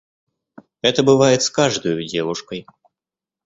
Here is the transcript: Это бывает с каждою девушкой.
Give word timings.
Это 0.81 1.03
бывает 1.03 1.43
с 1.43 1.51
каждою 1.51 2.03
девушкой. 2.07 2.65